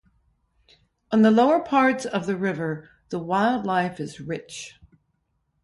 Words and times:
On 1.11 1.21
the 1.21 1.29
lower 1.29 1.59
parts 1.59 2.07
of 2.07 2.25
the 2.25 2.35
river 2.35 2.89
the 3.09 3.19
wildlife 3.19 3.99
is 3.99 4.19
rich. 4.19 4.73